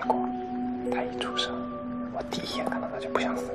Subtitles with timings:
[0.00, 0.16] 结果，
[0.90, 1.52] 他一出生，
[2.14, 3.52] 我第一眼看到他就不想死，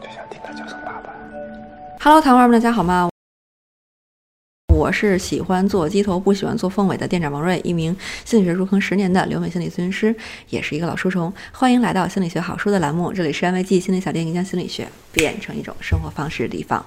[0.00, 1.12] 就想听他叫声爸爸。
[2.00, 3.10] Hello，糖娃们，大家好吗？
[4.74, 10.16] 我是喜欢做鸡头不喜欢做凤尾的店长王瑞，一名心理学入坑十年的留美心理咨询师，
[10.48, 11.30] 也是一个老书虫。
[11.52, 16.82] 欢迎来到心理学好书的栏目，这里是安慰剂心理小店，将心理学变成一种生活方式的地方。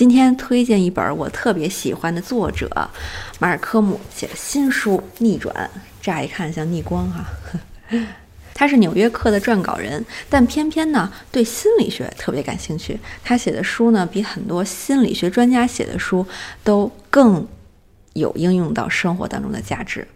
[0.00, 2.70] 今天推荐一本我特别喜欢的作者
[3.38, 5.54] 马尔科姆写的新书《逆转》，
[6.00, 7.26] 乍一看像逆光哈。
[8.54, 12.98] 他是《纽约客》的撰稿人，但偏偏呢对心理学特别感兴趣。
[13.22, 16.26] 他写的书呢比很多心理学专家写的书
[16.64, 17.46] 都更
[18.14, 20.08] 有应用到生活当中的价值。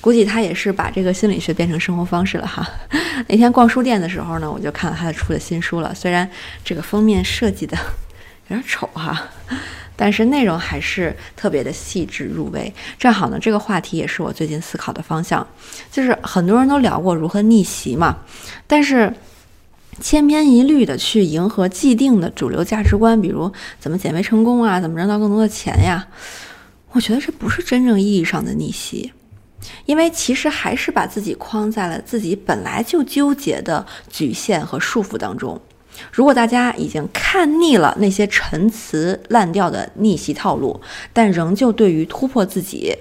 [0.00, 2.68] 估计他也是把这个心理学变成生活方式了哈。
[3.28, 6.28] 那天逛书店的时候呢，我就看到他出的新书了，虽然
[6.64, 7.78] 这个封面设计的。
[8.50, 9.28] 有点丑哈，
[9.94, 12.72] 但是内容还是特别的细致入微。
[12.98, 15.46] 正好呢，这个话题也是我最近思考的方向。
[15.90, 18.18] 就是很多人都聊过如何逆袭嘛，
[18.66, 19.14] 但是
[20.00, 26.08] 千篇一律的去迎合既定的主流价值观，比如怎么减肥成功啊，怎么挣到更多的钱呀，
[26.90, 29.12] 我觉得这不是真正意义上的逆袭，
[29.86, 35.60] 因为其实还是把自己框在了自己本来就纠结的局限和束缚当中。
[36.12, 40.80] 如果大家已经看腻了那些陈词滥调的逆袭套路，
[41.12, 42.96] 但仍旧对于突破自己，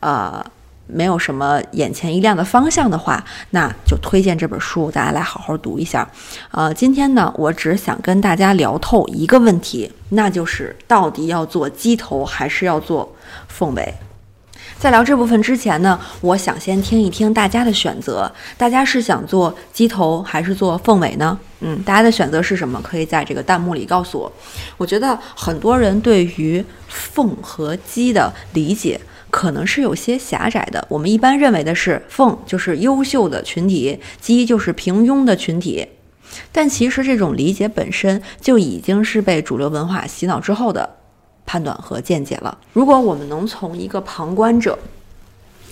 [0.00, 0.44] 呃，
[0.86, 6.08] 没有什么眼前一亮的方向的话，那就推荐这本书，大家来好好读一下。
[6.50, 13.14] 呃，今天呢，我只想跟大家聊透一个问题，那就是到底要做鸡头还是要做
[13.48, 13.94] 凤尾。
[14.78, 18.30] 在聊这部分之前呢，我想先听一听大家的选择。
[18.56, 21.36] 大家是想做鸡头还是做凤尾呢？
[21.60, 22.80] 嗯，大家的选择是什么？
[22.80, 24.32] 可以在这个弹幕里告诉我。
[24.76, 29.00] 我觉得很多人对于凤和鸡的理解
[29.30, 30.86] 可能是有些狭窄的。
[30.88, 35.84] 我们一般认为的是凤就是优秀的群体，鸡就是平庸的群体。
[36.52, 40.97] 但其实这种理解本身就已经是被主流文化洗脑之后的。
[41.48, 42.58] 判断和见解了。
[42.74, 44.78] 如果我们能从一个旁观者、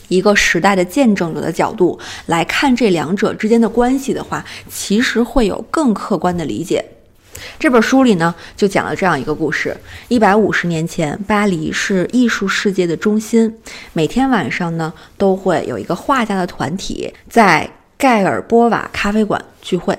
[0.08, 6.82] 一个时代的见证者的角度来看这两者之间的关系的话，其实会有更客观的理解。
[7.58, 9.76] 这本书里呢，就讲了这样一个故事：
[10.08, 13.58] 一百五十年前，巴黎是艺术世界的中心，
[13.92, 19.98] 每天晚上呢，都会有一个画家的团体在盖尔波瓦咖啡馆聚会。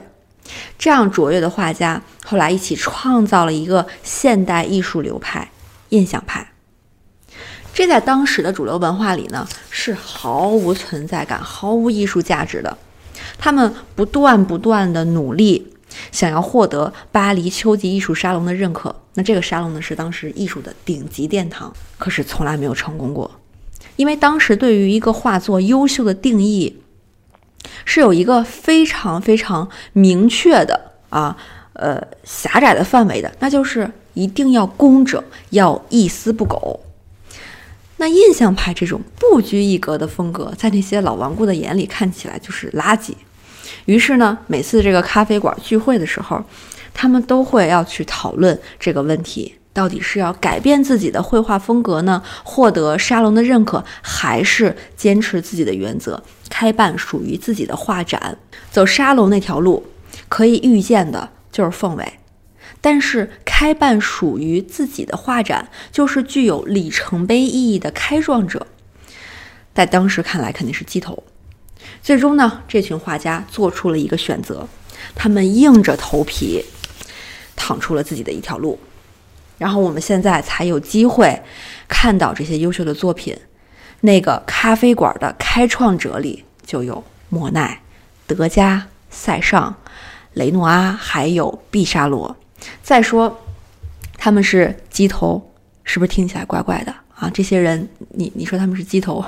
[0.80, 5.52] 这样卓越的画家，后来一起创造了一个现代艺术流派。
[5.90, 6.52] 印象派，
[7.74, 12.78] 这在当时的主流文化里呢是毫无存在感、毫无艺术价值的。
[13.38, 15.74] 他们不断不断的努力，
[16.12, 18.96] 想要获得巴黎秋季艺术沙龙的认可。
[19.14, 23.30] 那这个沙龙呢是当时艺术的顶级殿堂，可是从来没有成功过。
[23.96, 26.82] 因为当时对于一个画作优秀的定义
[27.86, 31.36] 是有一个非常非常明确的啊
[31.74, 33.92] 呃狭窄的范围的，那就是。
[34.18, 36.80] 一定要工整，要一丝不苟。
[37.98, 43.12] 那印象派这种不拘一格的风格，在那些老顽固的眼里看起来就是垃圾。
[43.86, 46.44] 于是呢，每次这个咖啡馆聚会的时候，
[46.94, 58.38] 他们都会要去讨论这个问题：到底是要改变自己的绘画风格呢，获得沙龙的认可，还是坚持自己的原则，开办属于自己的画展？
[58.72, 59.84] 走沙龙那条路，
[60.28, 62.14] 可以预见的就是凤尾。
[62.82, 68.68] 但是开办属于自己的画展，就是具有里程碑意义的开创者，
[69.74, 71.24] 在当时看来肯定是鸡头。
[72.02, 74.68] 最终呢，这群画家做出了一个选择，
[75.16, 76.64] 他们硬着头皮
[77.56, 78.80] 趟出了自己的一条路，
[79.58, 81.42] 然后我们现在才有机会
[81.88, 83.38] 看到这些优秀的作品。
[84.02, 87.82] 那个咖啡馆的开创者里就有莫奈、
[88.28, 89.76] 德加、塞尚、
[90.34, 92.38] 雷诺阿，还有毕沙罗。
[92.84, 93.40] 再说，
[94.18, 95.54] 他们是鸡头，
[95.84, 97.30] 是不是听起来怪怪的啊？
[97.34, 99.24] 这些人，你你说他们是鸡头，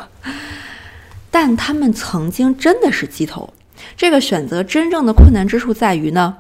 [1.29, 3.53] 但他们曾经真的是鸡头。
[3.95, 6.37] 这个选择真正的困难之处在于呢，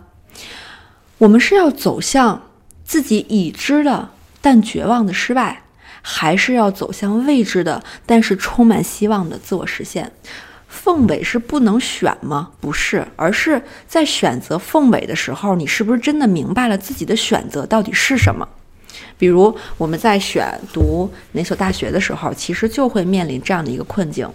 [1.17, 2.49] 我们是要走向
[2.83, 4.09] 自己已知的
[4.41, 5.63] 但绝望的失败，
[6.01, 10.11] 还是要走向未知的但是充满希望的自我实现？
[10.69, 12.51] 凤尾是不能选吗？
[12.61, 18.47] 不是，而是在选择凤尾的时候，你是不是真的明白了自己的选择到底是什么？
[19.17, 24.29] 比如我们在选读哪所大学的时候，其实就会面临这样的一个困境：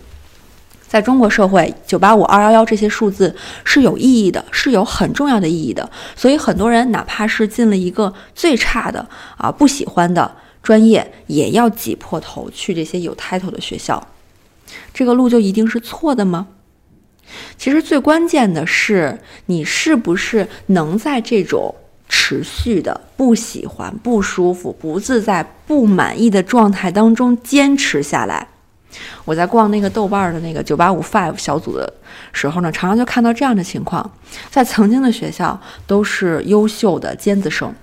[0.86, 3.34] 在中国社会，九八五、二幺幺这些数字
[3.64, 5.88] 是有意义的，是有很重要的意义的。
[6.16, 9.08] 所以很多人哪怕是进了一个最差的
[9.38, 14.04] 啊不喜欢的专业，也要挤破头去这些有 title 的学校。
[14.92, 16.48] 这个路就一定是错的吗？
[17.56, 21.74] 其实最关键的是，你是不是能在这种
[22.08, 28.46] 持续的不喜欢、不舒服、不自在、不满意的状态当中坚持下来？
[29.24, 31.92] 我在逛那个豆瓣的那个九八五 Five 小组的
[32.32, 34.08] 时候呢，常常就看到这样的情况：
[34.50, 37.74] 在曾经的学校都是优秀的尖子生，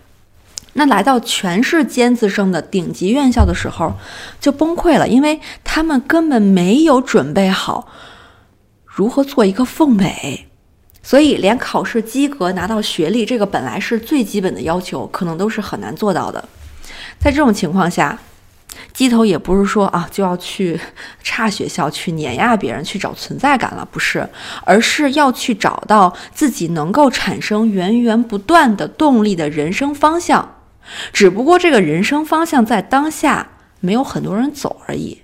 [0.73, 3.93] 那来到全是尖子生的顶级院校的时候，
[4.39, 7.87] 就崩溃了，因为他们根本没有准备好。
[8.85, 10.47] 如何做一个凤尾？
[11.03, 16.43] 所以连考试及格拿到学历，这个本来是最基本的要求，可能都是很难做到的。
[17.19, 18.17] 在这种情况下，
[18.93, 20.79] 鸡头也不是说啊就要去
[21.21, 24.29] 差学校去碾压别人去找存在感了，不是，
[24.63, 30.47] 而是要去找到自己能够产生源源不断的动力的人生方向。
[31.13, 33.47] 只不过这个人生方向在当下
[33.79, 35.21] 没有很多人走而已。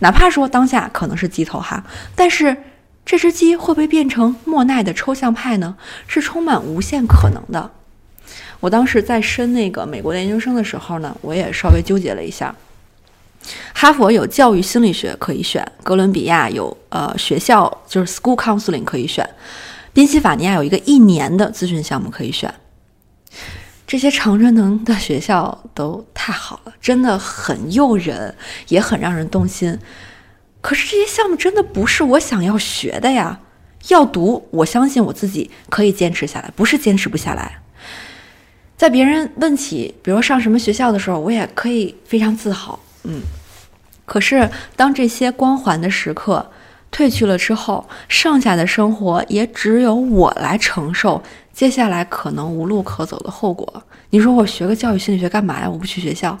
[0.00, 1.84] 哪怕说当下可能是鸡头哈，
[2.16, 2.56] 但是
[3.04, 5.76] 这只鸡会不会变成莫奈的抽象派呢？
[6.06, 7.70] 是充满无限可能的。
[8.60, 12.54] 我当时在申那个美国的研究生的时候呢，我也稍微纠结了一下。
[13.72, 19.28] 哈佛有教育心理学可以选，哥伦比亚有呃学校就是 school counseling 可以选，
[19.92, 22.52] 宾夕法尼亚有一个一年的咨询项目可以选。
[23.88, 28.36] 这些常人能的学校都太好了，真的很诱人，
[28.68, 29.78] 也很让人动心。
[30.60, 33.40] 可是这些项目真的不是我想要学的呀。
[33.88, 37.62] 要读，我相信我自己可以坚持下来，不是坚持不下来。
[38.76, 42.78] 在别人问起，比如上什么学校的时候，我也可以非常自豪。
[43.04, 43.22] 嗯，
[44.04, 46.50] 可是当这些光环的时刻
[46.92, 51.22] 褪去了之后，剩下的生活也只有我来承受。
[51.58, 53.82] 接下来可能无路可走的后果。
[54.10, 55.68] 你说我学个教育心理学干嘛呀？
[55.68, 56.38] 我不去学校。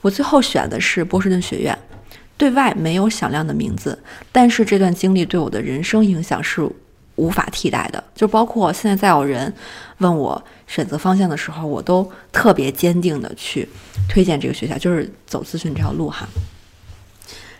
[0.00, 1.78] 我最后选的是波士顿学院，
[2.36, 3.96] 对外没有响亮的名字，
[4.32, 6.68] 但是这段经历对我的人生影响是
[7.14, 8.02] 无法替代的。
[8.12, 9.54] 就包括现在再有人
[9.98, 13.68] 问我选择方向的时候，我都特别坚定的去
[14.08, 16.26] 推荐这个学校，就是走咨询这条路哈。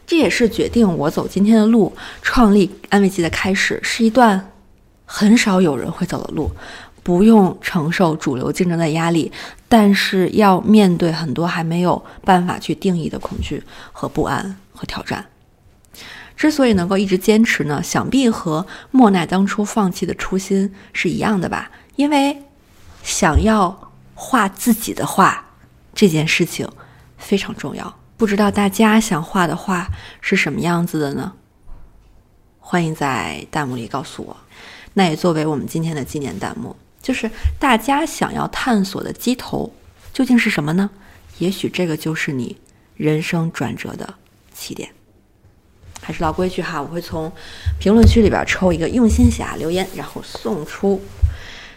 [0.04, 4.50] 这也是决定我走今天的路，创立安慰剂的开始，是一段。
[5.04, 6.50] 很少有人会走的路，
[7.02, 9.30] 不用承受主流竞争的压力，
[9.68, 13.62] 但是要面对很多还没有办法去定义的恐惧
[13.92, 15.26] 和不安和挑战。
[16.36, 21.70] 之所以能够一直坚持呢，想必和莫奈当初放弃的初心是一样的吧？
[21.94, 22.42] 因为
[23.02, 25.44] 想要画自己的画
[25.94, 26.68] 这件事情
[27.18, 27.94] 非常重要。
[28.16, 29.88] 不知道大家想画的画
[30.20, 31.32] 是什么样子的呢？
[32.58, 34.36] 欢迎在弹幕里告诉我。
[34.94, 39.72] 那也作为我们今天的纪念弹幕，就是大家想要探索的鸡头
[40.12, 40.88] 究竟是什么呢？
[41.38, 42.56] 也许这个就是你
[42.96, 44.14] 人生转折的
[44.52, 44.88] 起点。
[46.00, 47.32] 还是老规矩哈，我会从
[47.80, 50.96] 评论区里边抽一个用心侠留言，然后送出《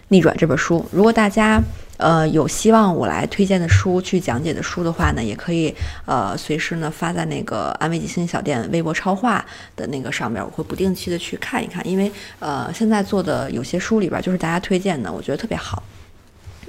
[0.09, 0.85] 逆转》这本书。
[0.91, 1.61] 如果大家
[1.97, 5.73] 呃，有希望我来推荐的书去讲解的书的话呢，也可以
[6.05, 9.45] 呃随时呢发在那个安慰剂心理小店微博超话
[9.75, 15.83] 的那个上面，我会不定期的去看一看，因为呃现在做的有些书里边就是大家推荐的，我觉得特别好。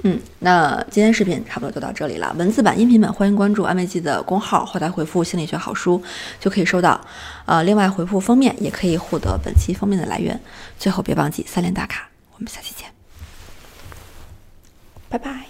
[0.03, 6.01] 嗯，那今天视频差不多就到这里了，文字版、音频版欢迎关注安慰剂的公号，后台回复“心理学好书”
[6.39, 6.99] 就可以收到。
[7.45, 10.39] 呃，另外回复封面也可以获得本期封面的来源。
[10.77, 12.98] 最后别忘记三连打卡，我们下期见。
[15.09, 15.49] 拜拜。